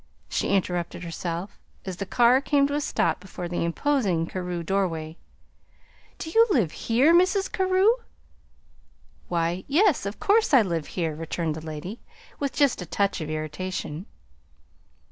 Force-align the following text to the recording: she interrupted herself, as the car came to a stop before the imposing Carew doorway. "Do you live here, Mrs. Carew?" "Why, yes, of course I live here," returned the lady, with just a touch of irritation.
she 0.27 0.47
interrupted 0.49 1.03
herself, 1.03 1.59
as 1.85 1.97
the 1.97 2.07
car 2.07 2.41
came 2.41 2.65
to 2.65 2.73
a 2.73 2.81
stop 2.81 3.19
before 3.19 3.47
the 3.47 3.63
imposing 3.63 4.25
Carew 4.25 4.63
doorway. 4.63 5.15
"Do 6.17 6.31
you 6.31 6.47
live 6.49 6.71
here, 6.71 7.13
Mrs. 7.13 7.51
Carew?" 7.51 7.97
"Why, 9.27 9.63
yes, 9.67 10.07
of 10.07 10.19
course 10.19 10.55
I 10.55 10.63
live 10.63 10.87
here," 10.97 11.15
returned 11.15 11.53
the 11.53 11.61
lady, 11.61 11.99
with 12.39 12.51
just 12.51 12.81
a 12.81 12.85
touch 12.87 13.21
of 13.21 13.29
irritation. 13.29 14.07